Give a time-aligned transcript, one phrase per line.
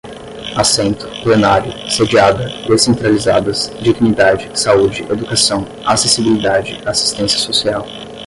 [0.57, 7.85] assento, plenário, sediada, descentralizadas, dignidade, saúde, educação, acessibilidade, assistência social